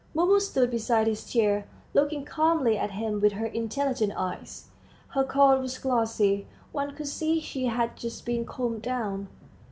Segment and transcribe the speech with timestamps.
[0.15, 4.69] Mumu stood beside his chair, looking calmly at him with her intelligent eyes.
[5.09, 9.27] Her coat was glossy; one could see she had just been combed down.